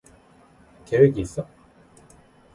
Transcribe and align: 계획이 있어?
계획이 0.87 1.21
있어? 1.21 1.47